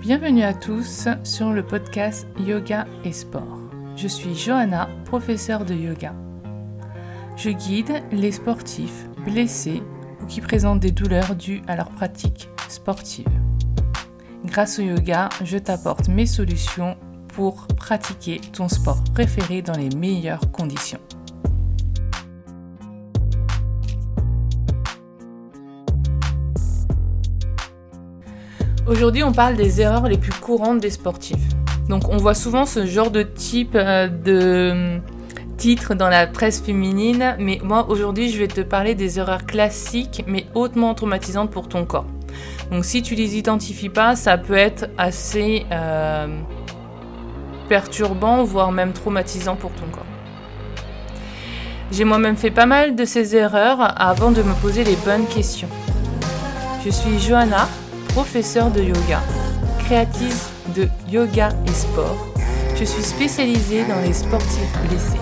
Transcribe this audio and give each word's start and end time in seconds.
Bienvenue 0.00 0.44
à 0.44 0.54
tous 0.54 1.08
sur 1.24 1.52
le 1.52 1.62
podcast 1.62 2.26
Yoga 2.38 2.86
et 3.04 3.12
Sport. 3.12 3.58
Je 3.96 4.08
suis 4.08 4.34
Johanna, 4.34 4.88
professeure 5.04 5.66
de 5.66 5.74
yoga. 5.74 6.14
Je 7.36 7.50
guide 7.50 8.02
les 8.10 8.32
sportifs 8.32 9.06
blessés 9.26 9.82
ou 10.22 10.26
qui 10.26 10.40
présentent 10.40 10.80
des 10.80 10.90
douleurs 10.90 11.36
dues 11.36 11.60
à 11.68 11.76
leur 11.76 11.90
pratique 11.90 12.48
sportive. 12.66 13.28
Grâce 14.46 14.78
au 14.78 14.82
yoga, 14.82 15.28
je 15.44 15.58
t'apporte 15.58 16.08
mes 16.08 16.26
solutions 16.26 16.96
pour 17.28 17.66
pratiquer 17.66 18.40
ton 18.54 18.70
sport 18.70 19.04
préféré 19.12 19.60
dans 19.60 19.76
les 19.76 19.90
meilleures 19.90 20.50
conditions. 20.50 21.00
Aujourd'hui, 28.86 29.22
on 29.22 29.32
parle 29.32 29.56
des 29.56 29.80
erreurs 29.80 30.08
les 30.08 30.16
plus 30.16 30.32
courantes 30.32 30.80
des 30.80 30.90
sportifs. 30.90 31.36
Donc, 31.88 32.08
on 32.08 32.16
voit 32.16 32.34
souvent 32.34 32.64
ce 32.64 32.86
genre 32.86 33.10
de 33.10 33.22
type 33.22 33.74
euh, 33.74 34.08
de 34.08 34.70
hum, 34.72 35.02
titre 35.58 35.94
dans 35.94 36.08
la 36.08 36.26
presse 36.26 36.62
féminine, 36.62 37.36
mais 37.38 37.60
moi 37.62 37.90
aujourd'hui, 37.90 38.30
je 38.30 38.38
vais 38.38 38.48
te 38.48 38.62
parler 38.62 38.94
des 38.94 39.18
erreurs 39.18 39.44
classiques 39.44 40.24
mais 40.26 40.46
hautement 40.54 40.94
traumatisantes 40.94 41.50
pour 41.50 41.68
ton 41.68 41.84
corps. 41.84 42.06
Donc, 42.70 42.84
si 42.84 43.02
tu 43.02 43.14
les 43.14 43.36
identifies 43.36 43.90
pas, 43.90 44.16
ça 44.16 44.38
peut 44.38 44.54
être 44.54 44.88
assez 44.96 45.66
euh, 45.70 46.28
perturbant, 47.68 48.44
voire 48.44 48.72
même 48.72 48.92
traumatisant 48.92 49.56
pour 49.56 49.72
ton 49.72 49.86
corps. 49.92 50.06
J'ai 51.92 52.04
moi-même 52.04 52.36
fait 52.36 52.52
pas 52.52 52.66
mal 52.66 52.94
de 52.96 53.04
ces 53.04 53.36
erreurs 53.36 54.00
avant 54.00 54.30
de 54.30 54.42
me 54.42 54.54
poser 54.54 54.84
les 54.84 54.96
bonnes 55.04 55.26
questions. 55.26 55.68
Je 56.84 56.90
suis 56.90 57.18
Johanna, 57.18 57.68
professeur 58.12 58.70
de 58.70 58.82
yoga, 58.82 59.20
créatrice 59.78 60.50
de 60.74 60.88
yoga 61.08 61.50
et 61.66 61.72
sport. 61.72 62.26
Je 62.76 62.84
suis 62.84 63.02
spécialisée 63.02 63.84
dans 63.84 64.00
les 64.00 64.12
sportifs 64.12 64.78
blessés. 64.88 65.20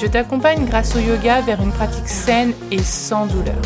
Je 0.00 0.06
t'accompagne 0.06 0.66
grâce 0.66 0.94
au 0.96 0.98
yoga 0.98 1.40
vers 1.40 1.62
une 1.62 1.72
pratique 1.72 2.08
saine 2.08 2.52
et 2.70 2.78
sans 2.78 3.26
douleur. 3.26 3.56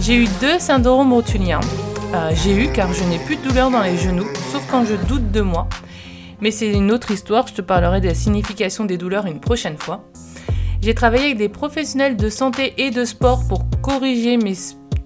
J'ai 0.00 0.16
eu 0.16 0.26
deux 0.40 0.58
syndromes 0.58 1.12
rotuliens. 1.12 1.60
Euh, 2.14 2.32
j'ai 2.34 2.64
eu 2.64 2.72
car 2.72 2.92
je 2.92 3.04
n'ai 3.04 3.18
plus 3.18 3.36
de 3.36 3.48
douleur 3.48 3.70
dans 3.70 3.82
les 3.82 3.96
genoux, 3.96 4.28
sauf 4.52 4.66
quand 4.70 4.84
je 4.84 4.94
doute 4.94 5.30
de 5.30 5.40
moi. 5.40 5.68
Mais 6.40 6.50
c'est 6.50 6.70
une 6.70 6.90
autre 6.90 7.12
histoire, 7.12 7.46
je 7.46 7.54
te 7.54 7.62
parlerai 7.62 8.00
de 8.00 8.08
la 8.08 8.14
signification 8.14 8.84
des 8.84 8.98
douleurs 8.98 9.26
une 9.26 9.40
prochaine 9.40 9.78
fois. 9.78 10.04
J'ai 10.82 10.94
travaillé 10.94 11.26
avec 11.26 11.38
des 11.38 11.48
professionnels 11.48 12.16
de 12.16 12.28
santé 12.28 12.74
et 12.76 12.90
de 12.90 13.04
sport 13.04 13.46
pour 13.48 13.64
corriger 13.82 14.36
mes 14.36 14.54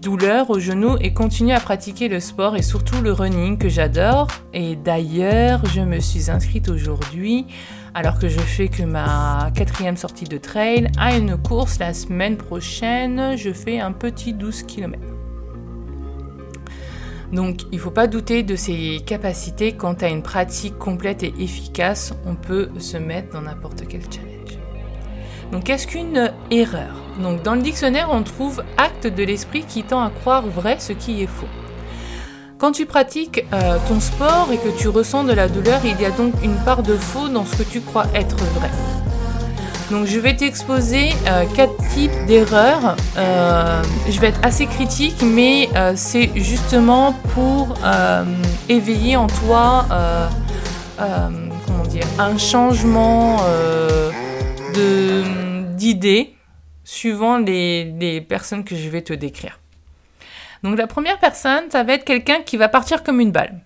douleur 0.01 0.51
au 0.51 0.59
genou 0.59 0.97
et 1.01 1.13
continuer 1.13 1.53
à 1.53 1.61
pratiquer 1.61 2.09
le 2.09 2.21
sport 2.21 2.57
et 2.57 2.63
surtout 2.63 3.01
le 3.03 3.13
running 3.13 3.59
que 3.59 3.69
j'adore. 3.69 4.29
Et 4.53 4.77
d'ailleurs, 4.77 5.65
je 5.67 5.81
me 5.81 6.01
suis 6.01 6.31
inscrite 6.31 6.69
aujourd'hui, 6.69 7.47
alors 7.95 8.19
que 8.19 8.29
je 8.29 8.39
fais 8.39 8.69
que 8.69 8.83
ma 8.83 9.51
quatrième 9.55 9.97
sortie 9.97 10.25
de 10.25 10.39
trail, 10.39 10.89
à 10.99 11.17
une 11.17 11.37
course 11.37 11.79
la 11.79 11.95
semaine 11.95 12.37
prochaine. 12.37 13.37
Je 13.37 13.53
fais 13.53 13.81
un 13.81 13.93
petit 13.93 14.33
12 14.33 14.63
km. 14.65 14.99
Donc 17.33 17.65
il 17.73 17.77
ne 17.77 17.81
faut 17.81 17.91
pas 17.91 18.07
douter 18.07 18.43
de 18.43 18.57
ses 18.57 19.01
capacités. 19.05 19.73
Quant 19.73 19.95
à 19.95 20.09
une 20.09 20.23
pratique 20.23 20.79
complète 20.79 21.23
et 21.23 21.35
efficace, 21.39 22.15
on 22.25 22.35
peut 22.35 22.71
se 22.79 22.97
mettre 22.97 23.33
dans 23.33 23.43
n'importe 23.43 23.87
quel 23.87 24.01
challenge. 24.03 24.38
Donc 25.53 25.65
qu'est-ce 25.65 25.87
qu'une 25.87 26.33
erreur? 26.51 26.95
Donc 27.21 27.43
dans 27.43 27.55
le 27.55 27.63
dictionnaire, 27.63 28.09
on 28.13 28.23
trouve 28.23 28.63
acte 28.77 29.07
de 29.07 29.25
l'esprit 29.25 29.65
qui 29.65 29.83
tend 29.83 30.03
à 30.03 30.11
croire 30.11 30.47
vrai 30.47 30.77
ce 30.79 30.93
qui 30.93 31.23
est 31.23 31.27
faux. 31.27 31.49
Quand 32.59 32.73
tu 32.73 32.87
pratiques 32.87 33.45
euh, 33.53 33.79
ton 33.87 34.01
sport 34.01 34.49
et 34.53 34.57
que 34.59 34.77
tu 34.77 34.89
ressens 34.89 35.23
de 35.23 35.33
la 35.33 35.49
douleur, 35.49 35.81
il 35.85 36.01
y 36.01 36.05
a 36.05 36.11
donc 36.11 36.35
une 36.43 36.57
part 36.57 36.83
de 36.83 36.97
faux 36.97 37.29
dans 37.29 37.45
ce 37.45 37.55
que 37.55 37.63
tu 37.63 37.81
crois 37.81 38.07
être 38.15 38.37
vrai. 38.37 38.69
Donc 39.93 40.07
je 40.07 40.19
vais 40.19 40.35
t'exposer 40.35 41.11
euh, 41.29 41.45
quatre 41.55 41.77
types 41.95 42.27
d'erreurs. 42.27 42.97
Euh, 43.17 43.81
je 44.09 44.21
vais 44.21 44.27
être 44.27 44.41
assez 44.43 44.67
critique, 44.67 45.23
mais 45.23 45.69
c'est 45.95 46.31
justement 46.35 47.15
pour 47.33 47.77
éveiller 48.69 49.17
en 49.17 49.29
toi 49.29 49.87
un 52.19 52.37
changement 52.37 53.37
d'idées 55.77 56.35
suivant 56.85 57.39
les, 57.39 58.25
personnes 58.29 58.65
que 58.65 58.75
je 58.75 58.89
vais 58.89 59.03
te 59.03 59.13
décrire. 59.13 59.61
Donc 60.63 60.77
la 60.77 60.87
première 60.87 61.19
personne, 61.19 61.71
ça 61.71 61.85
va 61.85 61.95
être 61.95 62.05
quelqu'un 62.05 62.41
qui 62.41 62.57
va 62.57 62.69
partir 62.69 63.03
comme 63.03 63.21
une 63.21 63.31
balle. 63.31 63.61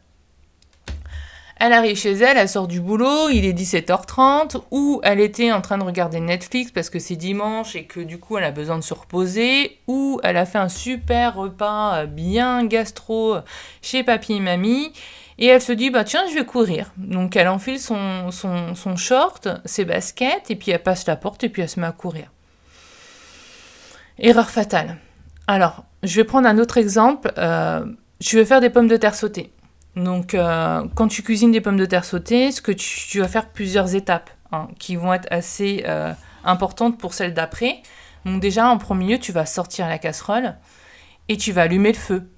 Elle 1.56 1.72
arrive 1.72 1.96
chez 1.96 2.12
elle, 2.12 2.36
elle 2.36 2.48
sort 2.48 2.66
du 2.66 2.80
boulot, 2.80 3.28
il 3.28 3.44
est 3.44 3.52
17h30, 3.52 4.62
ou 4.72 5.00
elle 5.04 5.20
était 5.20 5.52
en 5.52 5.60
train 5.60 5.78
de 5.78 5.84
regarder 5.84 6.18
Netflix 6.18 6.72
parce 6.72 6.90
que 6.90 6.98
c'est 6.98 7.14
dimanche 7.14 7.76
et 7.76 7.84
que 7.84 8.00
du 8.00 8.18
coup 8.18 8.36
elle 8.36 8.44
a 8.44 8.50
besoin 8.50 8.76
de 8.78 8.82
se 8.82 8.92
reposer, 8.92 9.78
ou 9.86 10.18
elle 10.24 10.36
a 10.36 10.44
fait 10.44 10.58
un 10.58 10.68
super 10.68 11.36
repas 11.36 12.06
bien 12.06 12.64
gastro 12.64 13.36
chez 13.80 14.02
papy 14.02 14.32
et 14.34 14.40
mamie, 14.40 14.92
et 15.38 15.46
elle 15.46 15.62
se 15.62 15.72
dit, 15.72 15.90
bah 15.90 16.04
tiens, 16.04 16.22
je 16.28 16.34
vais 16.34 16.44
courir. 16.44 16.92
Donc 16.96 17.36
elle 17.36 17.48
enfile 17.48 17.80
son, 17.80 18.30
son, 18.30 18.96
short, 18.96 19.48
ses 19.64 19.84
baskets, 19.84 20.50
et 20.50 20.56
puis 20.56 20.70
elle 20.70 20.82
passe 20.82 21.06
la 21.06 21.16
porte, 21.16 21.44
et 21.44 21.48
puis 21.48 21.62
elle 21.62 21.68
se 21.68 21.80
met 21.80 21.86
à 21.86 21.92
courir. 21.92 22.30
Erreur 24.18 24.50
fatale. 24.50 24.98
Alors, 25.46 25.84
je 26.02 26.16
vais 26.16 26.24
prendre 26.24 26.46
un 26.46 26.58
autre 26.58 26.78
exemple. 26.78 27.32
Euh, 27.38 27.84
je 28.20 28.38
vais 28.38 28.44
faire 28.44 28.60
des 28.60 28.70
pommes 28.70 28.88
de 28.88 28.96
terre 28.96 29.14
sautées. 29.14 29.52
Donc, 29.96 30.34
euh, 30.34 30.86
quand 30.94 31.08
tu 31.08 31.22
cuisines 31.22 31.52
des 31.52 31.60
pommes 31.60 31.76
de 31.76 31.86
terre 31.86 32.04
sautées, 32.04 32.52
ce 32.52 32.62
que 32.62 32.72
tu, 32.72 33.20
vas 33.20 33.28
faire 33.28 33.48
plusieurs 33.50 33.94
étapes 33.94 34.30
hein, 34.52 34.68
qui 34.78 34.96
vont 34.96 35.12
être 35.12 35.26
assez 35.30 35.84
euh, 35.86 36.12
importantes 36.44 36.98
pour 36.98 37.14
celles 37.14 37.34
d'après. 37.34 37.82
Donc, 38.24 38.40
déjà, 38.40 38.68
en 38.68 38.78
premier 38.78 39.12
lieu, 39.14 39.18
tu 39.18 39.32
vas 39.32 39.46
sortir 39.46 39.88
la 39.88 39.98
casserole 39.98 40.54
et 41.28 41.36
tu 41.36 41.52
vas 41.52 41.62
allumer 41.62 41.92
le 41.92 41.98
feu. 41.98 42.28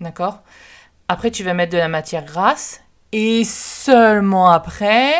D'accord? 0.00 0.42
Après, 1.12 1.30
tu 1.30 1.44
vas 1.44 1.54
mettre 1.54 1.72
de 1.72 1.78
la 1.78 1.88
matière 1.88 2.24
grasse. 2.24 2.80
Et 3.12 3.44
seulement 3.44 4.50
après, 4.50 5.12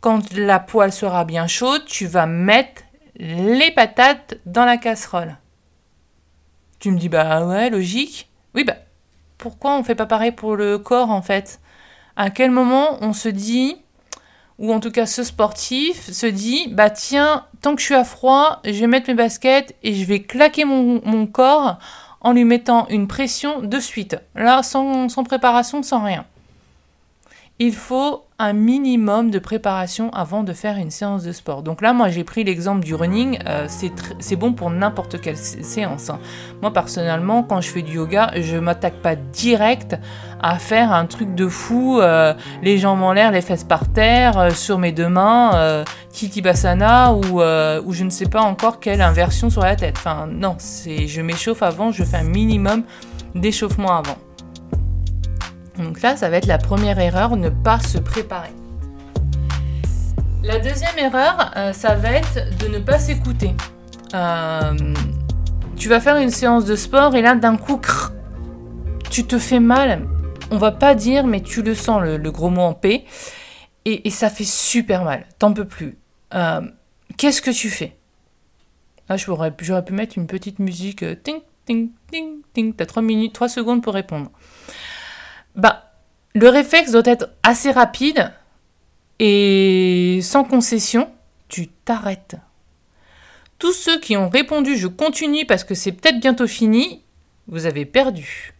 quand 0.00 0.32
la 0.32 0.60
poêle 0.60 0.92
sera 0.92 1.24
bien 1.24 1.48
chaude, 1.48 1.84
tu 1.84 2.06
vas 2.06 2.26
mettre 2.26 2.82
les 3.16 3.72
patates 3.72 4.36
dans 4.46 4.64
la 4.64 4.76
casserole. 4.76 5.36
Tu 6.78 6.90
me 6.90 6.98
dis, 6.98 7.08
bah 7.08 7.44
ouais, 7.44 7.70
logique. 7.70 8.30
Oui, 8.54 8.64
bah 8.64 8.76
pourquoi 9.38 9.76
on 9.76 9.82
fait 9.82 9.94
pas 9.94 10.06
pareil 10.06 10.32
pour 10.32 10.56
le 10.56 10.78
corps 10.78 11.10
en 11.10 11.22
fait? 11.22 11.60
À 12.14 12.30
quel 12.30 12.50
moment 12.50 12.98
on 13.00 13.12
se 13.12 13.28
dit, 13.28 13.76
ou 14.58 14.72
en 14.72 14.80
tout 14.80 14.90
cas 14.90 15.06
ce 15.06 15.24
sportif 15.24 16.10
se 16.10 16.26
dit, 16.26 16.68
bah 16.72 16.90
tiens, 16.90 17.46
tant 17.60 17.74
que 17.74 17.80
je 17.80 17.86
suis 17.86 17.94
à 17.94 18.04
froid, 18.04 18.60
je 18.64 18.70
vais 18.72 18.86
mettre 18.86 19.10
mes 19.10 19.16
baskets 19.16 19.74
et 19.82 19.94
je 19.94 20.04
vais 20.04 20.22
claquer 20.22 20.64
mon 20.64 21.26
corps 21.26 21.78
en 22.26 22.32
lui 22.32 22.44
mettant 22.44 22.88
une 22.88 23.06
pression 23.06 23.60
de 23.60 23.78
suite. 23.78 24.16
Là, 24.34 24.64
sans, 24.64 25.06
préparation, 25.22 25.84
sans 25.84 26.02
rien. 26.02 26.24
Il 27.58 27.74
faut 27.74 28.26
un 28.38 28.52
minimum 28.52 29.30
de 29.30 29.38
préparation 29.38 30.10
avant 30.12 30.42
de 30.42 30.52
faire 30.52 30.76
une 30.76 30.90
séance 30.90 31.22
de 31.22 31.32
sport. 31.32 31.62
Donc 31.62 31.80
là, 31.80 31.94
moi, 31.94 32.10
j'ai 32.10 32.22
pris 32.22 32.44
l'exemple 32.44 32.84
du 32.84 32.94
running. 32.94 33.38
Euh, 33.46 33.66
c'est 34.18 34.36
bon 34.36 34.52
pour 34.52 34.68
n'importe 34.68 35.22
quelle 35.22 35.38
séance. 35.38 36.10
Hein. 36.10 36.18
Moi, 36.60 36.70
personnellement, 36.70 37.42
quand 37.42 37.62
je 37.62 37.70
fais 37.70 37.80
du 37.80 37.94
yoga, 37.94 38.30
je 38.36 38.58
m'attaque 38.58 38.96
pas 38.96 39.16
direct 39.16 39.96
à 40.42 40.58
faire 40.58 40.92
un 40.92 41.06
truc 41.06 41.34
de 41.34 41.48
fou, 41.48 41.98
euh, 41.98 42.34
les 42.62 42.76
jambes 42.76 43.02
en 43.02 43.14
l'air, 43.14 43.30
les 43.30 43.40
fesses 43.40 43.64
par 43.64 43.90
terre, 43.90 44.36
euh, 44.36 44.50
sur 44.50 44.76
mes 44.78 44.92
deux 44.92 45.08
mains, 45.08 45.84
Titi 46.10 46.42
Basana 46.42 47.14
ou, 47.14 47.40
ou 47.40 47.92
je 47.92 48.04
ne 48.04 48.10
sais 48.10 48.26
pas 48.26 48.42
encore 48.42 48.80
quelle 48.80 49.00
inversion 49.00 49.48
sur 49.48 49.62
la 49.62 49.76
tête. 49.76 49.94
Enfin, 49.96 50.28
non, 50.30 50.58
je 50.58 51.20
m'échauffe 51.22 51.62
avant, 51.62 51.90
je 51.90 52.04
fais 52.04 52.18
un 52.18 52.24
minimum 52.24 52.82
d'échauffement 53.34 53.96
avant. 53.96 54.18
Donc 55.78 56.00
là, 56.02 56.16
ça 56.16 56.28
va 56.28 56.36
être 56.36 56.46
la 56.46 56.58
première 56.58 56.98
erreur, 56.98 57.36
ne 57.36 57.48
pas 57.48 57.80
se 57.80 57.98
préparer. 57.98 58.52
La 60.42 60.58
deuxième 60.58 60.96
erreur, 60.98 61.50
euh, 61.56 61.72
ça 61.72 61.96
va 61.96 62.12
être 62.12 62.56
de 62.58 62.68
ne 62.68 62.78
pas 62.78 62.98
s'écouter. 62.98 63.54
Euh, 64.14 64.94
tu 65.76 65.88
vas 65.88 66.00
faire 66.00 66.16
une 66.16 66.30
séance 66.30 66.64
de 66.64 66.76
sport 66.76 67.16
et 67.16 67.22
là, 67.22 67.34
d'un 67.34 67.56
coup, 67.56 67.80
tu 69.10 69.24
te 69.24 69.38
fais 69.38 69.60
mal. 69.60 70.06
On 70.50 70.56
va 70.56 70.70
pas 70.70 70.94
dire, 70.94 71.26
mais 71.26 71.40
tu 71.40 71.62
le 71.62 71.74
sens, 71.74 72.00
le, 72.02 72.30
gros 72.30 72.48
mot 72.48 72.62
en 72.62 72.74
P. 72.74 73.04
Et, 73.84 74.10
ça 74.10 74.30
fait 74.30 74.44
super 74.44 75.04
mal. 75.04 75.26
T'en 75.38 75.52
peux 75.52 75.64
plus. 75.64 75.98
Euh, 76.34 76.60
qu'est-ce 77.16 77.42
que 77.42 77.50
tu 77.50 77.68
fais? 77.68 77.96
Là, 79.08 79.16
j'aurais 79.16 79.50
pu 79.50 79.92
mettre 79.92 80.16
une 80.16 80.26
petite 80.26 80.58
musique. 80.58 81.04
ting, 81.22 81.40
ting, 81.66 81.90
ting, 82.10 82.42
ting. 82.52 82.72
T'as 82.72 82.86
3 82.86 83.02
minutes, 83.02 83.32
3 83.32 83.48
secondes 83.48 83.82
pour 83.82 83.94
répondre 83.94 84.30
bah, 85.56 85.92
le 86.34 86.48
réflexe 86.48 86.92
doit 86.92 87.02
être 87.06 87.30
assez 87.42 87.70
rapide 87.70 88.32
et 89.18 90.20
sans 90.22 90.44
concession, 90.44 91.10
tu 91.48 91.68
t'arrêtes. 91.68 92.36
Tous 93.58 93.72
ceux 93.72 93.98
qui 93.98 94.16
ont 94.16 94.28
répondu 94.28 94.76
je 94.76 94.86
continue 94.86 95.46
parce 95.46 95.64
que 95.64 95.74
c'est 95.74 95.92
peut-être 95.92 96.20
bientôt 96.20 96.46
fini, 96.46 97.02
vous 97.48 97.64
avez 97.64 97.86
perdu. 97.86 98.52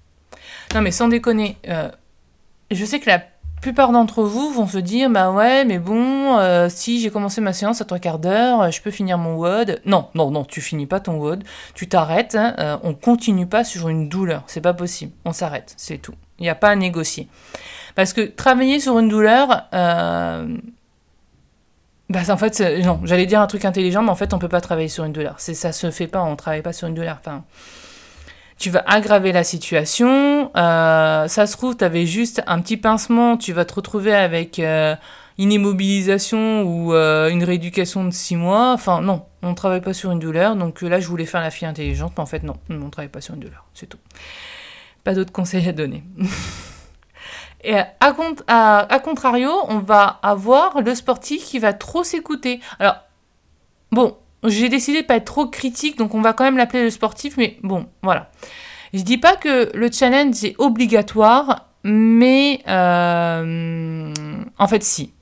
Non 0.75 0.81
mais 0.81 0.91
sans 0.91 1.09
déconner, 1.09 1.59
euh, 1.69 1.91
je 2.71 2.85
sais 2.85 2.99
que 2.99 3.11
la 3.11 3.23
plupart 3.67 3.91
d'entre 3.91 4.23
vous 4.23 4.53
vont 4.53 4.69
se 4.69 4.79
dire 4.79 5.11
bah 5.11 5.33
ouais 5.33 5.65
mais 5.65 5.81
bon 5.81 6.39
euh, 6.39 6.69
si 6.69 7.01
j'ai 7.01 7.11
commencé 7.11 7.41
ma 7.41 7.53
séance 7.53 7.81
à 7.81 7.85
trois 7.85 7.99
quarts 7.99 8.21
d'heure 8.21 8.71
je 8.71 8.81
peux 8.81 8.93
finir 8.93 9.19
mon 9.19 9.35
WOD. 9.35 9.81
Non 9.85 10.07
non 10.15 10.31
non 10.31 10.45
tu 10.45 10.61
finis 10.61 10.87
pas 10.87 11.01
ton 11.01 11.19
WOD. 11.19 11.43
Tu 11.75 11.89
t'arrêtes 11.89 12.37
hein, 12.37 12.55
euh, 12.61 12.77
on 12.85 12.95
continue 12.95 13.49
pas 13.49 13.65
sur 13.65 13.89
une 13.89 14.09
douleur. 14.09 14.45
C'est 14.47 14.61
pas 14.61 14.73
possible. 14.73 15.11
On 15.25 15.33
s'arrête 15.33 15.75
c'est 15.77 15.99
tout. 15.99 16.15
Il 16.39 16.43
n'y 16.43 16.49
a 16.49 16.55
pas 16.55 16.69
à 16.69 16.77
négocier. 16.77 17.27
Parce 17.97 18.13
que 18.13 18.21
travailler 18.21 18.79
sur 18.79 19.01
une 19.01 19.09
douleur 19.09 19.65
euh, 19.75 20.47
bah 22.09 22.21
en 22.29 22.37
fait 22.37 22.61
non. 22.85 23.01
J'allais 23.03 23.27
dire 23.27 23.41
un 23.41 23.49
truc 23.49 23.65
intelligent 23.65 24.05
mais 24.05 24.11
en 24.11 24.17
fait 24.17 24.33
on 24.33 24.39
peut 24.39 24.49
pas 24.49 24.61
travailler 24.61 24.89
sur 24.89 25.03
une 25.03 25.13
douleur. 25.13 25.35
C'est 25.39 25.55
ça 25.55 25.73
se 25.73 25.91
fait 25.91 26.07
pas. 26.07 26.23
On 26.23 26.37
travaille 26.37 26.63
pas 26.63 26.73
sur 26.73 26.87
une 26.87 26.95
douleur. 26.95 27.17
Enfin 27.19 27.43
tu 28.59 28.71
vas 28.71 28.83
aggraver 28.87 29.33
la 29.33 29.45
situation. 29.45 30.51
Euh, 30.57 31.29
ça 31.29 31.47
se 31.47 31.57
trouve, 31.57 31.77
tu 31.77 31.85
avais 31.85 32.07
juste 32.07 32.43
un 32.47 32.61
petit 32.61 32.77
pincement, 32.77 33.37
tu 33.37 33.53
vas 33.53 33.65
te 33.65 33.75
retrouver 33.75 34.15
avec 34.15 34.59
euh, 34.59 34.95
une 35.39 35.53
immobilisation 35.53 36.63
ou 36.63 36.95
euh, 36.95 37.29
une 37.29 37.45
rééducation 37.45 38.05
de 38.05 38.11
six 38.11 38.37
mois. 38.37 38.73
Enfin, 38.73 39.01
non, 39.03 39.27
on 39.43 39.51
ne 39.51 39.55
travaille 39.55 39.83
pas 39.83 39.93
sur 39.93 40.11
une 40.11 40.19
douleur. 40.19 40.57
Donc 40.57 40.81
là, 40.83 41.01
je 41.01 41.09
voulais 41.09 41.27
faire 41.27 41.43
la 41.43 41.51
fille 41.51 41.69
intelligente, 41.69 42.13
mais 42.17 42.23
en 42.23 42.27
fait, 42.27 42.43
non, 42.43 42.57
on 42.71 42.75
ne 42.75 42.91
travaille 42.91 43.11
pas 43.11 43.21
sur 43.21 43.35
une 43.35 43.41
douleur. 43.41 43.67
C'est 43.75 43.87
tout. 43.87 43.99
Pas 45.05 45.15
d'autres 45.15 45.33
conseils 45.33 45.69
à 45.69 45.73
donner. 45.73 46.03
Et 47.65 47.75
à, 47.75 47.87
à, 47.99 48.99
contrario, 49.01 49.51
on 49.69 49.79
va 49.79 50.21
avoir 50.23 50.81
le 50.83 50.95
sportif 50.95 51.45
qui 51.45 51.59
va 51.59 51.73
trop 51.73 52.05
s'écouter. 52.05 52.61
Alors, 52.79 52.97
bon, 53.91 54.17
j'ai 54.45 54.69
décidé 54.69 55.03
de 55.03 55.07
pas 55.07 55.17
être 55.17 55.25
trop 55.25 55.47
critique, 55.47 55.99
donc 55.99 56.15
on 56.15 56.21
va 56.21 56.33
quand 56.33 56.45
même 56.45 56.57
l'appeler 56.57 56.83
le 56.83 56.91
sportif, 56.91 57.37
mais 57.37 57.57
bon, 57.63 57.87
voilà. 58.03 58.31
Je 58.95 59.03
dis 59.03 59.19
pas 59.19 59.37
que 59.37 59.77
le 59.77 59.91
challenge 59.91 60.45
est 60.45 60.55
obligatoire, 60.59 61.67
mais 61.85 62.61
euh, 62.69 64.13
en 64.59 64.69
fait 64.69 64.83
si. 64.83 65.13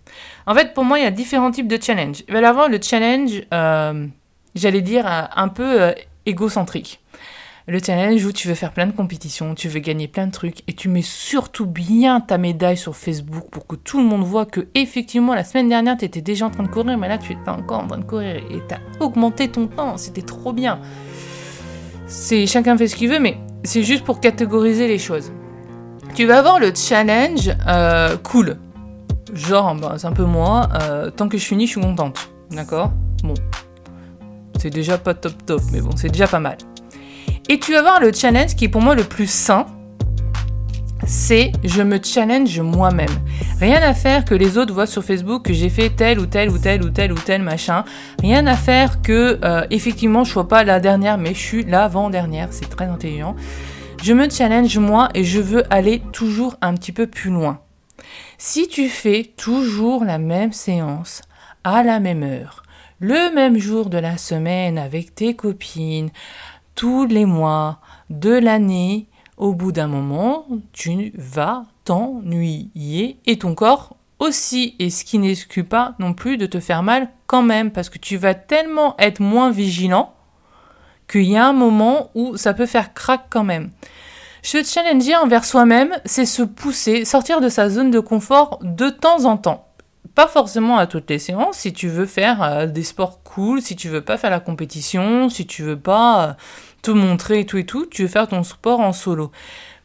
En 0.47 0.55
fait, 0.55 0.75
pour 0.75 0.85
moi, 0.85 0.99
il 0.99 1.05
y 1.05 1.07
a 1.07 1.11
différents 1.11 1.51
types 1.51 1.69
de 1.69 1.79
challenge. 1.81 2.23
Il 2.29 2.35
va 2.35 2.41
y 2.41 2.45
avoir 2.45 2.69
le 2.69 2.79
challenge, 2.81 3.43
euh, 3.55 4.07
j'allais 4.55 4.83
dire, 4.83 5.07
un 5.07 5.49
peu 5.49 5.83
euh, 5.83 5.93
égocentrique 6.27 7.01
le 7.67 7.79
challenge 7.85 8.25
où 8.27 8.33
tu 8.33 8.49
veux 8.49 8.55
faire 8.55 8.73
plein 8.73 8.87
de 8.87 8.93
compétitions, 8.93 9.55
tu 9.55 9.69
veux 9.69 9.81
gagner 9.81 10.07
plein 10.07 10.27
de 10.27 10.33
trucs 10.33 10.59
et 10.69 10.75
tu 10.75 10.91
mets 10.91 11.03
surtout 11.03 11.65
bien 11.65 12.21
ta 12.21 12.37
médaille 12.37 12.77
sur 12.77 12.95
Facebook 12.95 13.45
pour 13.51 13.67
que 13.67 13.75
tout 13.75 13.99
le 13.99 14.05
monde 14.05 14.23
voit 14.23 14.45
que 14.45 14.67
effectivement 14.75 15.35
la 15.35 15.45
semaine 15.45 15.71
dernière 15.71 15.97
tu 15.97 16.05
étais 16.05 16.21
déjà 16.21 16.47
en 16.47 16.51
train 16.51 16.63
de 16.63 16.69
courir 16.69 16.99
mais 16.99 17.09
là 17.09 17.17
tu 17.17 17.33
es 17.33 17.49
encore 17.49 17.81
en 17.81 17.87
train 17.87 17.99
de 17.99 18.05
courir 18.05 18.37
et 18.37 18.63
tu 18.69 18.75
as 18.75 19.03
augmenté 19.03 19.49
ton 19.49 19.67
temps, 19.67 19.97
c'était 19.97 20.23
trop 20.23 20.53
bien. 20.53 20.79
C'est 22.07 22.47
chacun 22.47 22.77
fait 22.77 22.87
ce 22.87 22.97
qu'il 22.97 23.09
veut 23.09 23.19
mais 23.19 23.39
c'est 23.63 23.83
juste 23.83 24.05
pour 24.05 24.21
catégoriser 24.21 24.87
les 24.87 24.99
choses. 24.99 25.33
Tu 26.15 26.27
vas 26.27 26.39
avoir 26.41 26.61
le 26.61 26.73
challenge 26.75 27.51
euh, 27.67 28.17
cool. 28.19 28.59
Genre, 29.33 29.75
bah, 29.75 29.95
c'est 29.97 30.07
un 30.07 30.13
peu 30.13 30.25
moi, 30.25 30.69
euh, 30.83 31.11
tant 31.11 31.29
que 31.29 31.39
je 31.39 31.45
finis, 31.45 31.67
je 31.67 31.73
suis 31.73 31.81
contente. 31.81 32.31
D'accord? 32.51 32.93
Bon. 33.25 33.35
C'est 34.61 34.71
déjà 34.71 34.97
pas 34.97 35.15
top 35.15 35.45
top, 35.45 35.63
mais 35.73 35.81
bon, 35.81 35.91
c'est 35.97 36.11
déjà 36.11 36.29
pas 36.29 36.39
mal. 36.39 36.57
Et 37.49 37.59
tu 37.59 37.73
vas 37.73 37.83
voir 37.83 38.01
le 38.01 38.11
challenge 38.13 38.55
qui 38.57 38.65
est 38.65 38.69
pour 38.69 38.81
moi 38.81 38.95
le 38.95 39.05
plus 39.05 39.31
sain, 39.31 39.67
c'est 41.07 41.53
je 41.63 41.83
me 41.83 41.99
challenge 42.03 42.59
moi-même. 42.61 43.11
Rien 43.61 43.83
à 43.83 43.93
faire 43.93 44.25
que 44.25 44.35
les 44.35 44.57
autres 44.57 44.73
voient 44.73 44.87
sur 44.87 45.05
Facebook 45.05 45.45
que 45.45 45.53
j'ai 45.53 45.69
fait 45.69 45.91
tel 45.91 46.19
ou 46.19 46.25
tel 46.25 46.49
ou 46.49 46.57
tel 46.57 46.83
ou 46.83 46.89
tel 46.89 47.13
ou 47.13 47.19
tel 47.19 47.43
machin. 47.43 47.85
Rien 48.23 48.47
à 48.47 48.57
faire 48.57 49.03
que 49.03 49.39
euh, 49.45 49.67
effectivement 49.71 50.25
je 50.25 50.33
sois 50.33 50.49
pas 50.49 50.65
la 50.65 50.81
dernière 50.81 51.19
mais 51.19 51.35
je 51.35 51.39
suis 51.39 51.65
l'avant-dernière. 51.65 52.49
C'est 52.51 52.71
très 52.71 52.87
intelligent. 52.87 53.37
Je 54.03 54.15
me 54.15 54.31
challenge 54.31 54.79
moi 54.79 55.11
et 55.15 55.25
je 55.25 55.41
veux 55.41 55.65
aller 55.69 56.01
toujours 56.13 56.57
un 56.63 56.73
petit 56.73 56.93
peu 56.93 57.07
plus 57.07 57.31
loin. 57.31 57.61
Si 58.39 58.69
tu 58.69 58.89
fais 58.89 59.33
toujours 59.37 60.05
la 60.05 60.17
même 60.17 60.53
séance 60.55 61.21
à 61.63 61.83
la 61.83 62.01
même 62.01 62.23
heure, 62.23 62.63
le 63.01 63.35
même 63.35 63.59
jour 63.59 63.91
de 63.91 63.99
la 63.99 64.17
semaine 64.17 64.79
avec 64.79 65.15
tes 65.15 65.35
copines, 65.35 66.11
tous 66.75 67.07
les 67.07 67.25
mois 67.25 67.79
de 68.11 68.31
l'année, 68.31 69.09
au 69.37 69.55
bout 69.55 69.73
d'un 69.73 69.87
moment, 69.87 70.47
tu 70.73 71.13
vas 71.17 71.65
t'ennuyer 71.85 73.19
et 73.27 73.39
ton 73.39 73.55
corps 73.55 73.97
aussi, 74.19 74.75
et 74.79 74.91
ce 74.91 75.05
qui 75.05 75.19
n'exclut 75.19 75.65
pas 75.65 75.95
non 75.99 76.15
plus 76.15 76.37
de 76.37 76.47
te 76.47 76.61
faire 76.61 76.83
mal 76.83 77.11
quand 77.27 77.43
même, 77.43 77.71
parce 77.71 77.89
que 77.89 77.99
tu 77.99 78.17
vas 78.17 78.35
tellement 78.35 78.95
être 78.99 79.21
moins 79.21 79.51
vigilant 79.51 80.15
qu'il 81.09 81.25
y 81.25 81.37
a 81.37 81.47
un 81.47 81.53
moment 81.53 82.11
où 82.15 82.37
ça 82.37 82.55
peut 82.55 82.67
faire 82.67 82.95
crack 82.95 83.27
quand 83.29 83.45
même. 83.45 83.71
Se 84.43 84.63
challenger 84.63 85.17
envers 85.17 85.45
soi-même, 85.45 85.95
c'est 86.05 86.27
se 86.27 86.43
pousser, 86.43 87.05
sortir 87.05 87.41
de 87.41 87.49
sa 87.49 87.71
zone 87.71 87.91
de 87.91 88.01
confort 88.01 88.59
de 88.63 88.89
temps 88.89 89.25
en 89.25 89.37
temps. 89.37 89.67
Pas 90.15 90.29
forcément 90.29 90.79
à 90.79 90.87
toutes 90.87 91.11
les 91.11 91.19
séances, 91.19 91.59
si 91.59 91.73
tu 91.73 91.89
veux 91.89 92.07
faire 92.07 92.43
euh, 92.43 92.67
des 92.67 92.85
sports 92.85 93.23
cool, 93.25 93.61
si 93.61 93.75
tu 93.75 93.89
veux 93.89 94.01
pas 94.01 94.17
faire 94.17 94.31
la 94.31 94.39
compétition, 94.39 95.29
si 95.29 95.45
tu 95.45 95.65
veux 95.65 95.79
pas 95.79 96.29
euh, 96.29 96.33
te 96.83 96.93
montrer 96.93 97.41
et 97.41 97.47
tout 97.47 97.59
et 97.59 97.67
tout, 97.67 97.87
tu 97.87 98.03
veux 98.03 98.09
faire 98.09 98.29
ton 98.29 98.45
sport 98.45 98.79
en 98.79 98.93
solo. 98.93 99.33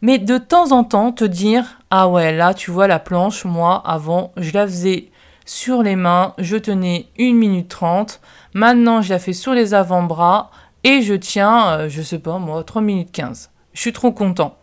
Mais 0.02 0.20
de 0.20 0.38
temps 0.38 0.72
en 0.72 0.84
temps, 0.84 1.12
te 1.12 1.24
dire, 1.24 1.80
ah 1.90 2.08
ouais, 2.08 2.32
là, 2.32 2.54
tu 2.54 2.70
vois 2.70 2.88
la 2.88 3.00
planche, 3.00 3.44
moi, 3.44 3.82
avant, 3.86 4.32
je 4.38 4.52
la 4.52 4.68
faisais 4.68 5.10
sur 5.46 5.82
les 5.82 5.96
mains, 5.96 6.36
je 6.38 6.58
tenais 6.58 7.08
1 7.20 7.34
minute 7.34 7.68
30, 7.68 8.22
maintenant, 8.54 9.02
je 9.02 9.10
la 9.10 9.20
fais 9.20 9.34
sur 9.34 9.54
les 9.54 9.74
avant-bras, 9.74 10.52
et 10.84 11.02
je 11.02 11.16
tiens, 11.16 11.72
euh, 11.72 11.90
je 11.90 12.04
sais 12.04 12.20
pas, 12.20 12.38
moi, 12.38 12.64
3 12.64 12.84
minutes 12.84 13.12
15. 13.12 13.50
Je 13.74 13.82
suis 13.82 13.94
trop 13.94 14.12
content. 14.12 14.58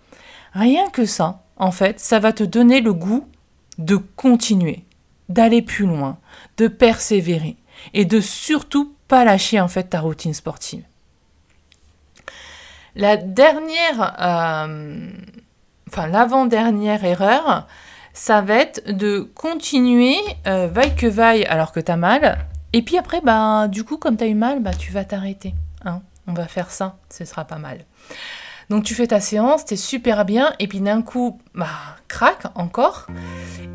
Rien 0.54 0.88
que 0.90 1.06
ça, 1.06 1.42
en 1.56 1.72
fait, 1.72 1.98
ça 2.00 2.18
va 2.18 2.32
te 2.32 2.44
donner 2.44 2.80
le 2.80 2.94
goût 2.94 3.26
de 3.78 3.96
continuer, 3.96 4.85
d'aller 5.28 5.62
plus 5.62 5.86
loin, 5.86 6.18
de 6.56 6.68
persévérer, 6.68 7.56
et 7.94 8.04
de 8.04 8.20
surtout 8.20 8.94
pas 9.08 9.24
lâcher, 9.24 9.60
en 9.60 9.68
fait, 9.68 9.84
ta 9.84 10.00
routine 10.00 10.34
sportive. 10.34 10.84
La 12.94 13.18
dernière, 13.18 14.16
euh, 14.20 15.10
enfin 15.88 16.06
l'avant-dernière 16.06 17.04
erreur, 17.04 17.66
ça 18.14 18.40
va 18.40 18.54
être 18.54 18.90
de 18.90 19.20
continuer 19.34 20.16
euh, 20.46 20.66
vaille 20.66 20.96
que 20.96 21.06
vaille 21.06 21.44
alors 21.44 21.72
que 21.72 21.80
t'as 21.80 21.96
mal. 21.96 22.46
Et 22.72 22.80
puis 22.80 22.96
après, 22.96 23.20
bah, 23.20 23.68
du 23.68 23.84
coup, 23.84 23.98
comme 23.98 24.16
t'as 24.16 24.26
eu 24.26 24.34
mal, 24.34 24.62
bah, 24.62 24.72
tu 24.72 24.92
vas 24.92 25.04
t'arrêter. 25.04 25.54
Hein. 25.84 26.00
On 26.26 26.32
va 26.32 26.48
faire 26.48 26.70
ça, 26.70 26.96
ce 27.10 27.26
sera 27.26 27.44
pas 27.44 27.58
mal. 27.58 27.84
Donc 28.68 28.82
tu 28.82 28.94
fais 28.94 29.06
ta 29.06 29.20
séance, 29.20 29.64
t'es 29.64 29.76
super 29.76 30.24
bien, 30.24 30.52
et 30.58 30.66
puis 30.66 30.80
d'un 30.80 31.02
coup, 31.02 31.38
bah, 31.54 31.66
craque 32.08 32.46
encore. 32.56 33.06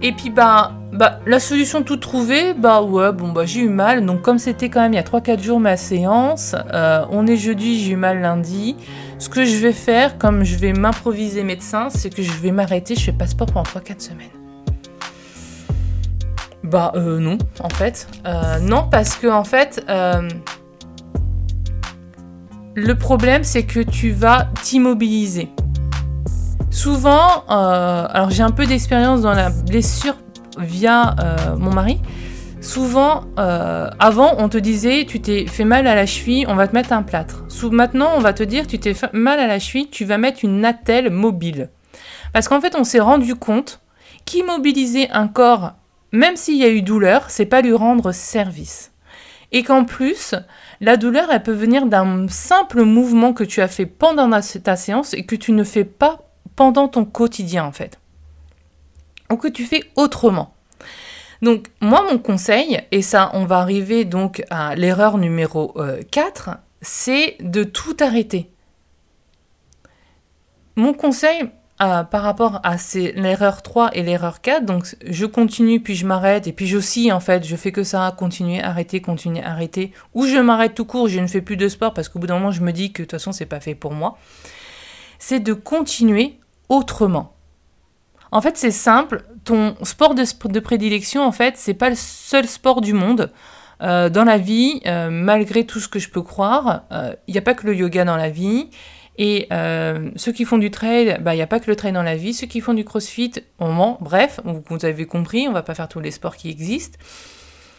Et 0.01 0.11
puis 0.11 0.29
bah, 0.29 0.73
bah, 0.91 1.19
la 1.25 1.39
solution 1.39 1.83
tout 1.83 1.97
trouvée, 1.97 2.53
bah 2.53 2.81
ouais, 2.81 3.13
bon 3.13 3.29
bah 3.31 3.45
j'ai 3.45 3.61
eu 3.61 3.69
mal. 3.69 4.05
Donc 4.05 4.21
comme 4.21 4.39
c'était 4.39 4.69
quand 4.69 4.81
même 4.81 4.93
il 4.93 4.95
y 4.95 4.99
a 4.99 5.03
3-4 5.03 5.41
jours 5.41 5.59
ma 5.59 5.77
séance, 5.77 6.55
euh, 6.73 7.05
on 7.11 7.27
est 7.27 7.37
jeudi, 7.37 7.79
j'ai 7.83 7.91
eu 7.91 7.95
mal 7.95 8.19
lundi. 8.19 8.75
Ce 9.19 9.29
que 9.29 9.45
je 9.45 9.55
vais 9.57 9.73
faire, 9.73 10.17
comme 10.17 10.43
je 10.43 10.55
vais 10.57 10.73
m'improviser 10.73 11.43
médecin, 11.43 11.89
c'est 11.91 12.09
que 12.09 12.23
je 12.23 12.31
vais 12.33 12.51
m'arrêter, 12.51 12.95
je 12.95 13.05
fais 13.05 13.11
pas 13.11 13.27
sport 13.27 13.47
pendant 13.47 13.63
3-4 13.63 14.01
semaines. 14.01 14.27
Bah 16.63 16.91
euh, 16.95 17.19
non, 17.19 17.37
en 17.59 17.69
fait. 17.69 18.07
Euh, 18.25 18.59
non, 18.59 18.87
parce 18.89 19.15
que 19.15 19.27
en 19.27 19.43
fait, 19.43 19.85
le 22.75 22.95
problème, 22.95 23.43
c'est 23.43 23.63
que 23.63 23.79
tu 23.79 24.11
vas 24.11 24.47
t'immobiliser. 24.63 25.49
Souvent, 26.69 27.43
euh, 27.49 28.07
alors 28.09 28.29
j'ai 28.29 28.43
un 28.43 28.51
peu 28.51 28.65
d'expérience 28.65 29.21
dans 29.21 29.33
la 29.33 29.49
blessure 29.49 30.15
via 30.57 31.15
euh, 31.19 31.57
mon 31.57 31.73
mari. 31.73 31.99
Souvent, 32.61 33.25
euh, 33.39 33.89
avant, 33.99 34.35
on 34.37 34.47
te 34.47 34.57
disait, 34.57 35.05
tu 35.05 35.19
t'es 35.19 35.47
fait 35.47 35.65
mal 35.65 35.87
à 35.87 35.95
la 35.95 36.05
cheville, 36.05 36.45
on 36.47 36.55
va 36.55 36.67
te 36.67 36.73
mettre 36.73 36.93
un 36.93 37.01
plâtre. 37.01 37.43
maintenant, 37.71 38.11
on 38.15 38.19
va 38.19 38.33
te 38.33 38.43
dire, 38.43 38.67
tu 38.67 38.79
t'es 38.79 38.93
fait 38.93 39.11
mal 39.13 39.39
à 39.39 39.47
la 39.47 39.59
cheville, 39.59 39.89
tu 39.89 40.05
vas 40.05 40.17
mettre 40.17 40.45
une 40.45 40.63
attelle 40.63 41.09
mobile. 41.09 41.69
Parce 42.33 42.47
qu'en 42.47 42.61
fait, 42.61 42.75
on 42.75 42.83
s'est 42.83 42.99
rendu 42.99 43.35
compte 43.35 43.81
qu'immobiliser 44.25 45.09
un 45.09 45.27
corps, 45.27 45.73
même 46.11 46.37
s'il 46.37 46.57
y 46.57 46.63
a 46.63 46.69
eu 46.69 46.83
douleur, 46.83 47.29
c'est 47.29 47.45
pas 47.45 47.61
lui 47.61 47.73
rendre 47.73 48.13
service. 48.13 48.91
Et 49.51 49.63
qu'en 49.63 49.83
plus, 49.83 50.35
la 50.81 50.97
douleur, 50.97 51.29
elle 51.31 51.43
peut 51.43 51.51
venir 51.53 51.85
d'un 51.85 52.27
simple 52.27 52.81
mouvement 52.81 53.33
que 53.33 53.43
tu 53.43 53.61
as 53.61 53.67
fait 53.67 53.85
pendant 53.85 54.29
ta 54.63 54.75
séance 54.75 55.13
et 55.13 55.25
que 55.25 55.35
tu 55.35 55.51
ne 55.51 55.63
fais 55.63 55.83
pas 55.83 56.27
pendant 56.55 56.87
ton 56.87 57.05
quotidien 57.05 57.63
en 57.63 57.71
fait. 57.71 57.99
Ou 59.31 59.37
que 59.37 59.47
tu 59.47 59.65
fais 59.65 59.83
autrement. 59.95 60.55
Donc 61.43 61.67
moi 61.81 62.05
mon 62.11 62.17
conseil, 62.17 62.81
et 62.91 63.03
ça 63.03 63.29
on 63.33 63.45
va 63.45 63.59
arriver 63.59 64.05
donc 64.05 64.43
à 64.49 64.75
l'erreur 64.75 65.19
numéro 65.19 65.75
4, 66.11 66.49
euh, 66.49 66.53
c'est 66.81 67.37
de 67.39 67.63
tout 67.63 67.97
arrêter. 67.99 68.49
Mon 70.75 70.93
conseil, 70.93 71.43
par 71.81 72.21
rapport 72.21 72.59
à 72.63 72.75
l'erreur 73.15 73.63
3 73.63 73.91
et 73.93 74.03
l'erreur 74.03 74.41
4. 74.41 74.65
Donc 74.65 74.95
je 75.03 75.25
continue, 75.25 75.79
puis 75.79 75.95
je 75.95 76.05
m'arrête, 76.05 76.45
et 76.45 76.51
puis 76.51 76.67
j'oscille 76.67 77.11
en 77.11 77.19
fait, 77.19 77.45
je 77.45 77.55
fais 77.55 77.71
que 77.71 77.83
ça, 77.83 78.13
continuer, 78.15 78.61
arrêter, 78.61 79.01
continuer, 79.01 79.43
arrêter. 79.43 79.91
Ou 80.13 80.27
je 80.27 80.37
m'arrête 80.37 80.75
tout 80.75 80.85
court, 80.85 81.07
je 81.07 81.19
ne 81.19 81.27
fais 81.27 81.41
plus 81.41 81.57
de 81.57 81.67
sport 81.67 81.93
parce 81.93 82.07
qu'au 82.07 82.19
bout 82.19 82.27
d'un 82.27 82.35
moment 82.35 82.51
je 82.51 82.61
me 82.61 82.71
dis 82.71 82.91
que 82.91 83.01
de 83.01 83.07
toute 83.07 83.11
façon 83.11 83.31
c'est 83.31 83.47
pas 83.47 83.59
fait 83.59 83.73
pour 83.73 83.93
moi. 83.93 84.17
C'est 85.17 85.39
de 85.39 85.53
continuer 85.53 86.37
autrement. 86.69 87.33
En 88.31 88.41
fait, 88.41 88.57
c'est 88.57 88.71
simple. 88.71 89.23
Ton 89.43 89.75
sport 89.83 90.15
de, 90.15 90.23
de 90.47 90.59
prédilection, 90.59 91.23
en 91.25 91.31
fait, 91.31 91.55
c'est 91.57 91.73
pas 91.73 91.89
le 91.89 91.95
seul 91.97 92.47
sport 92.47 92.81
du 92.81 92.93
monde. 92.93 93.31
Euh, 93.81 94.09
dans 94.09 94.23
la 94.23 94.37
vie, 94.37 94.79
euh, 94.85 95.09
malgré 95.09 95.65
tout 95.65 95.79
ce 95.79 95.87
que 95.87 95.99
je 95.99 96.09
peux 96.09 96.21
croire, 96.21 96.83
il 97.27 97.33
n'y 97.33 97.37
a 97.37 97.41
pas 97.41 97.55
que 97.55 97.65
le 97.65 97.75
yoga 97.75 98.05
dans 98.05 98.15
la 98.15 98.29
vie. 98.29 98.69
Et 99.23 99.47
ceux 100.15 100.31
qui 100.31 100.45
font 100.45 100.57
du 100.57 100.71
trail, 100.71 101.19
bah, 101.21 101.35
il 101.35 101.37
n'y 101.37 101.43
a 101.43 101.47
pas 101.47 101.59
que 101.59 101.69
le 101.69 101.75
trail 101.75 101.91
dans 101.91 102.01
la 102.01 102.15
vie. 102.15 102.33
Ceux 102.33 102.47
qui 102.47 102.59
font 102.59 102.73
du 102.73 102.83
crossfit, 102.83 103.33
on 103.59 103.71
ment. 103.71 103.99
Bref, 104.01 104.39
vous 104.43 104.83
avez 104.83 105.05
compris, 105.05 105.47
on 105.47 105.51
va 105.51 105.61
pas 105.61 105.75
faire 105.75 105.87
tous 105.87 105.99
les 105.99 106.09
sports 106.09 106.35
qui 106.35 106.49
existent. 106.49 106.97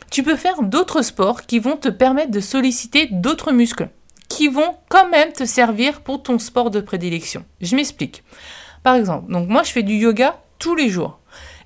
Tu 0.08 0.22
peux 0.22 0.36
faire 0.36 0.62
d'autres 0.62 1.02
sports 1.02 1.42
qui 1.42 1.58
vont 1.58 1.76
te 1.76 1.88
permettre 1.88 2.30
de 2.30 2.38
solliciter 2.38 3.08
d'autres 3.10 3.50
muscles, 3.50 3.88
qui 4.28 4.46
vont 4.46 4.76
quand 4.88 5.08
même 5.08 5.32
te 5.32 5.44
servir 5.44 6.02
pour 6.02 6.22
ton 6.22 6.38
sport 6.38 6.70
de 6.70 6.80
prédilection. 6.80 7.44
Je 7.60 7.74
m'explique. 7.74 8.22
Par 8.84 8.94
exemple, 8.94 9.32
donc 9.32 9.48
moi 9.48 9.64
je 9.64 9.72
fais 9.72 9.82
du 9.82 9.94
yoga 9.94 10.40
tous 10.60 10.76
les 10.76 10.88
jours. 10.88 11.18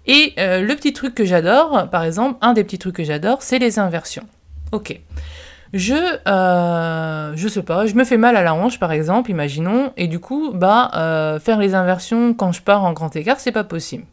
Et 0.06 0.32
euh, 0.38 0.62
le 0.62 0.74
petit 0.74 0.94
truc 0.94 1.14
que 1.14 1.26
j'adore, 1.26 1.90
par 1.90 2.04
exemple, 2.04 2.38
un 2.40 2.54
des 2.54 2.64
petits 2.64 2.78
trucs 2.78 2.96
que 2.96 3.04
j'adore, 3.04 3.42
c'est 3.42 3.58
les 3.58 3.78
inversions. 3.78 4.26
Ok. 4.72 5.00
Je, 5.72 5.94
euh, 6.28 7.32
je 7.34 7.48
sais 7.48 7.62
pas, 7.62 7.86
je 7.86 7.94
me 7.94 8.04
fais 8.04 8.16
mal 8.16 8.36
à 8.36 8.42
la 8.42 8.54
hanche 8.54 8.78
par 8.78 8.92
exemple, 8.92 9.30
imaginons, 9.30 9.92
et 9.96 10.06
du 10.06 10.20
coup, 10.20 10.52
bah, 10.54 10.90
euh, 10.94 11.40
faire 11.40 11.58
les 11.58 11.74
inversions 11.74 12.34
quand 12.34 12.52
je 12.52 12.62
pars 12.62 12.84
en 12.84 12.92
grand 12.92 13.14
écart, 13.16 13.40
c'est 13.40 13.52
pas 13.52 13.64
possible. 13.64 14.04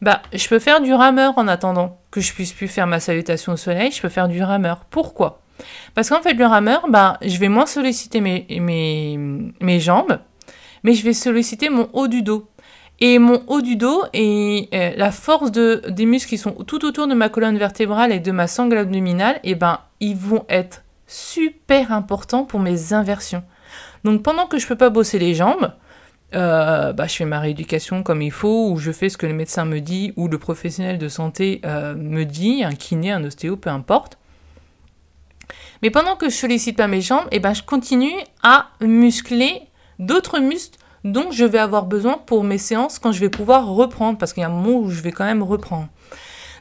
Bah, 0.00 0.22
je 0.32 0.48
peux 0.48 0.58
faire 0.58 0.80
du 0.80 0.94
rameur 0.94 1.34
en 1.36 1.46
attendant 1.48 1.98
que 2.10 2.20
je 2.20 2.32
puisse 2.32 2.52
plus 2.52 2.68
faire 2.68 2.86
ma 2.86 3.00
salutation 3.00 3.52
au 3.52 3.56
soleil, 3.56 3.90
je 3.92 4.00
peux 4.00 4.08
faire 4.08 4.28
du 4.28 4.42
rameur. 4.42 4.84
Pourquoi? 4.88 5.42
Parce 5.94 6.08
qu'en 6.08 6.22
fait, 6.22 6.34
le 6.34 6.46
rameur, 6.46 6.86
bah, 6.88 7.18
je 7.22 7.38
vais 7.38 7.48
moins 7.48 7.66
solliciter 7.66 8.20
mes, 8.20 8.46
mes, 8.48 9.18
mes 9.60 9.80
jambes, 9.80 10.18
mais 10.84 10.94
je 10.94 11.04
vais 11.04 11.12
solliciter 11.12 11.68
mon 11.68 11.88
haut 11.92 12.08
du 12.08 12.22
dos. 12.22 12.48
Et 13.00 13.18
mon 13.18 13.42
haut 13.46 13.62
du 13.62 13.76
dos 13.76 14.04
et 14.12 14.68
euh, 14.74 14.92
la 14.96 15.10
force 15.10 15.50
de, 15.50 15.82
des 15.88 16.04
muscles 16.04 16.28
qui 16.28 16.38
sont 16.38 16.52
tout 16.52 16.84
autour 16.84 17.06
de 17.06 17.14
ma 17.14 17.30
colonne 17.30 17.56
vertébrale 17.56 18.12
et 18.12 18.20
de 18.20 18.30
ma 18.30 18.46
sangle 18.46 18.76
abdominale, 18.76 19.36
et 19.36 19.52
eh 19.52 19.54
ben, 19.54 19.80
ils 20.00 20.16
vont 20.16 20.44
être 20.50 20.82
super 21.06 21.92
importants 21.92 22.44
pour 22.44 22.60
mes 22.60 22.92
inversions. 22.92 23.42
Donc 24.04 24.22
pendant 24.22 24.46
que 24.46 24.58
je 24.58 24.66
peux 24.66 24.76
pas 24.76 24.90
bosser 24.90 25.18
les 25.18 25.34
jambes, 25.34 25.72
euh, 26.34 26.92
bah, 26.92 27.06
je 27.06 27.16
fais 27.16 27.24
ma 27.24 27.40
rééducation 27.40 28.02
comme 28.02 28.22
il 28.22 28.30
faut, 28.30 28.70
ou 28.70 28.76
je 28.76 28.92
fais 28.92 29.08
ce 29.08 29.16
que 29.16 29.26
le 29.26 29.32
médecin 29.32 29.64
me 29.64 29.80
dit, 29.80 30.12
ou 30.16 30.28
le 30.28 30.38
professionnel 30.38 30.98
de 30.98 31.08
santé 31.08 31.60
euh, 31.64 31.94
me 31.94 32.24
dit, 32.24 32.62
un 32.64 32.74
kiné, 32.74 33.12
un 33.12 33.24
ostéo, 33.24 33.56
peu 33.56 33.70
importe. 33.70 34.18
Mais 35.82 35.90
pendant 35.90 36.16
que 36.16 36.28
je 36.28 36.34
sollicite 36.34 36.76
pas 36.76 36.86
mes 36.86 37.00
jambes, 37.00 37.26
et 37.32 37.36
eh 37.36 37.40
ben, 37.40 37.54
je 37.54 37.62
continue 37.62 38.14
à 38.42 38.68
muscler 38.80 39.62
d'autres 39.98 40.38
muscles 40.38 40.78
dont 41.04 41.30
je 41.30 41.44
vais 41.44 41.58
avoir 41.58 41.86
besoin 41.86 42.18
pour 42.18 42.44
mes 42.44 42.58
séances 42.58 42.98
quand 42.98 43.12
je 43.12 43.20
vais 43.20 43.28
pouvoir 43.30 43.66
reprendre, 43.68 44.18
parce 44.18 44.32
qu'il 44.32 44.42
y 44.42 44.44
a 44.44 44.48
un 44.48 44.52
moment 44.52 44.78
où 44.78 44.90
je 44.90 45.02
vais 45.02 45.12
quand 45.12 45.24
même 45.24 45.42
reprendre. 45.42 45.88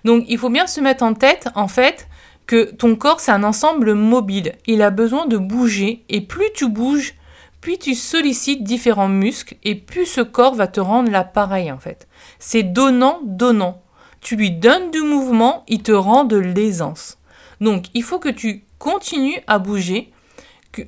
Donc 0.06 0.26
il 0.28 0.38
faut 0.38 0.50
bien 0.50 0.68
se 0.68 0.82
mettre 0.82 1.04
en 1.04 1.14
tête, 1.14 1.50
en 1.56 1.68
fait, 1.68 2.08
que 2.48 2.72
ton 2.72 2.96
corps, 2.96 3.20
c'est 3.20 3.32
un 3.32 3.44
ensemble 3.44 3.94
mobile. 3.94 4.54
Il 4.66 4.82
a 4.82 4.90
besoin 4.90 5.28
de 5.28 5.38
bouger, 5.38 6.04
et 6.10 6.22
plus 6.22 6.48
tu 6.56 6.70
bouges, 6.70 7.16
puis 7.62 7.78
tu 7.78 7.96
sollicites 7.96 8.64
différents 8.64 9.10
muscles, 9.10 9.56
et 9.64 9.76
plus 9.76 10.06
ce 10.06 10.22
corps 10.22 10.56
va 10.56 10.68
te 10.68 10.80
rendre 10.80 11.12
l'appareil, 11.12 11.72
en 11.72 11.78
fait. 11.78 12.08
C'est 12.40 12.64
donnant, 12.64 13.20
donnant. 13.24 13.82
Tu 14.22 14.36
lui 14.36 14.52
donnes 14.52 14.92
du 14.92 15.02
mouvement, 15.02 15.64
il 15.68 15.82
te 15.82 15.92
rend 15.92 16.24
de 16.24 16.38
l'aisance. 16.38 17.18
Donc 17.62 17.86
il 17.94 18.04
faut 18.04 18.20
que 18.20 18.30
tu 18.30 18.66
continues 18.78 19.40
à 19.48 19.60
bouger. 19.60 20.12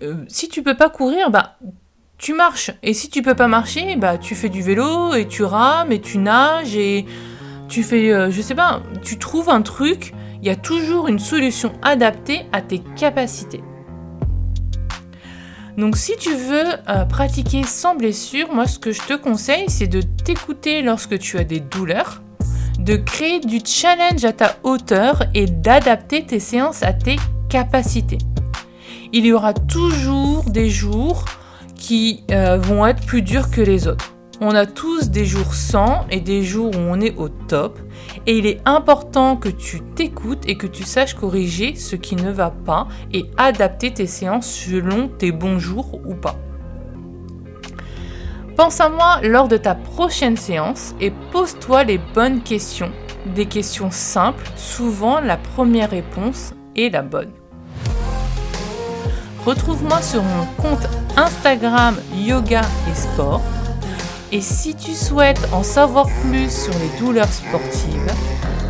Euh, 0.01 0.24
si 0.27 0.48
tu 0.50 0.63
peux 0.63 0.75
pas 0.75 0.89
courir, 0.89 1.31
bah 1.31 1.58
tu 2.21 2.33
marches. 2.33 2.71
Et 2.83 2.93
si 2.93 3.09
tu 3.09 3.23
peux 3.23 3.33
pas 3.33 3.47
marcher, 3.47 3.95
bah 3.95 4.17
tu 4.17 4.35
fais 4.35 4.47
du 4.47 4.61
vélo 4.61 5.13
et 5.15 5.27
tu 5.27 5.43
rames 5.43 5.91
et 5.91 5.99
tu 5.99 6.19
nages 6.19 6.75
et 6.75 7.05
tu 7.67 7.83
fais, 7.83 8.13
euh, 8.13 8.29
je 8.29 8.41
sais 8.41 8.53
pas, 8.53 8.83
tu 9.01 9.17
trouves 9.17 9.49
un 9.49 9.63
truc. 9.63 10.13
Il 10.41 10.47
y 10.47 10.51
a 10.51 10.55
toujours 10.55 11.07
une 11.07 11.19
solution 11.19 11.73
adaptée 11.81 12.45
à 12.51 12.61
tes 12.61 12.79
capacités. 12.95 13.63
Donc 15.77 15.97
si 15.97 16.15
tu 16.17 16.33
veux 16.35 16.67
euh, 16.89 17.05
pratiquer 17.05 17.63
sans 17.63 17.95
blessure, 17.95 18.53
moi 18.53 18.67
ce 18.67 18.77
que 18.77 18.91
je 18.91 19.01
te 19.01 19.13
conseille, 19.13 19.65
c'est 19.67 19.87
de 19.87 20.01
t'écouter 20.01 20.83
lorsque 20.83 21.17
tu 21.17 21.39
as 21.39 21.43
des 21.43 21.59
douleurs, 21.59 22.21
de 22.77 22.97
créer 22.97 23.39
du 23.39 23.61
challenge 23.65 24.25
à 24.25 24.33
ta 24.33 24.57
hauteur 24.63 25.23
et 25.33 25.45
d'adapter 25.47 26.23
tes 26.23 26.39
séances 26.39 26.83
à 26.83 26.93
tes 26.93 27.15
capacités. 27.49 28.19
Il 29.11 29.25
y 29.25 29.33
aura 29.33 29.53
toujours 29.53 30.43
des 30.43 30.69
jours 30.69 31.25
qui 31.81 32.23
euh, 32.31 32.57
vont 32.57 32.85
être 32.85 33.03
plus 33.05 33.23
durs 33.23 33.50
que 33.50 33.59
les 33.59 33.88
autres. 33.88 34.13
On 34.39 34.55
a 34.55 34.65
tous 34.65 35.09
des 35.09 35.25
jours 35.25 35.53
sans 35.53 36.05
et 36.09 36.19
des 36.19 36.43
jours 36.43 36.71
où 36.75 36.79
on 36.79 37.01
est 37.01 37.15
au 37.17 37.27
top. 37.27 37.79
Et 38.27 38.38
il 38.38 38.45
est 38.45 38.61
important 38.65 39.35
que 39.35 39.50
tu 39.50 39.81
t'écoutes 39.81 40.47
et 40.47 40.57
que 40.57 40.67
tu 40.67 40.83
saches 40.83 41.15
corriger 41.15 41.75
ce 41.75 41.95
qui 41.95 42.15
ne 42.15 42.31
va 42.31 42.51
pas 42.51 42.88
et 43.11 43.25
adapter 43.38 43.91
tes 43.91 44.07
séances 44.07 44.47
selon 44.47 45.09
tes 45.09 45.31
bons 45.31 45.59
jours 45.59 46.00
ou 46.05 46.13
pas. 46.13 46.38
Pense 48.55 48.79
à 48.79 48.89
moi 48.89 49.19
lors 49.23 49.47
de 49.47 49.57
ta 49.57 49.73
prochaine 49.73 50.38
séance 50.38 50.93
et 51.00 51.11
pose-toi 51.31 51.83
les 51.83 52.00
bonnes 52.13 52.41
questions. 52.41 52.91
Des 53.35 53.47
questions 53.47 53.91
simples, 53.91 54.45
souvent 54.55 55.19
la 55.19 55.38
première 55.38 55.89
réponse 55.89 56.53
est 56.75 56.89
la 56.89 57.01
bonne. 57.01 57.40
Retrouve-moi 59.45 60.01
sur 60.03 60.21
mon 60.21 60.45
compte 60.62 60.88
Instagram 61.17 61.95
Yoga 62.15 62.62
et 62.89 62.95
Sport. 62.95 63.41
Et 64.31 64.39
si 64.39 64.75
tu 64.75 64.93
souhaites 64.93 65.50
en 65.51 65.63
savoir 65.63 66.07
plus 66.21 66.50
sur 66.50 66.74
les 66.74 67.00
douleurs 67.00 67.31
sportives, 67.31 68.13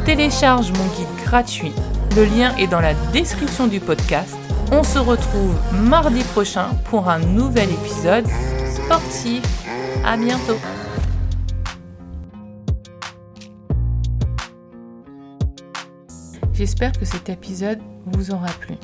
télécharge 0.06 0.72
mon 0.72 0.86
guide 0.96 1.26
gratuit. 1.26 1.74
Le 2.16 2.24
lien 2.24 2.56
est 2.56 2.68
dans 2.68 2.80
la 2.80 2.94
description 3.12 3.68
du 3.68 3.82
podcast. 3.82 4.36
On 4.72 4.84
se 4.84 4.98
retrouve 4.98 5.56
mardi 5.74 6.24
prochain 6.24 6.70
pour 6.86 7.10
un 7.10 7.20
nouvel 7.20 7.70
épisode 7.70 8.26
sportif. 8.74 9.44
À 10.06 10.16
bientôt. 10.16 10.58
J'espère 16.54 16.94
que 16.94 17.06
cet 17.06 17.28
épisode 17.28 17.80
vous 18.06 18.32
aura 18.32 18.48
plu. 18.60 18.76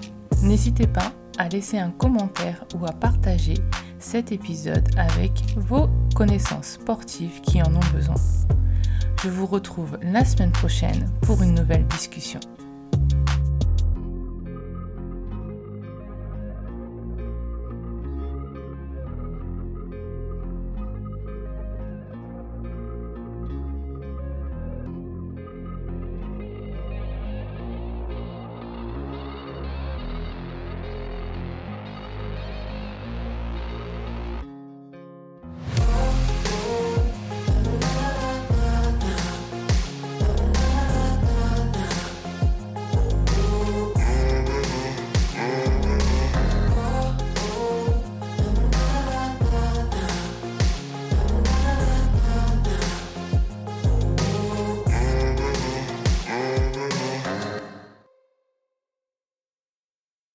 N'hésitez 0.42 0.88
pas 0.88 1.12
à 1.38 1.50
laisser 1.50 1.78
un 1.78 1.92
commentaire 1.92 2.66
ou 2.76 2.86
à 2.86 2.92
partager 2.92 3.56
cet 4.00 4.32
épisode 4.32 4.88
avec 4.98 5.32
vos 5.56 5.88
connaissances 6.16 6.74
sportives 6.74 7.42
qui 7.42 7.62
en 7.62 7.76
ont 7.76 7.94
besoin. 7.94 8.16
Je 9.24 9.30
vous 9.30 9.46
retrouve 9.46 9.98
la 10.02 10.24
semaine 10.24 10.52
prochaine 10.52 11.10
pour 11.22 11.42
une 11.42 11.56
nouvelle 11.56 11.86
discussion. 11.88 12.40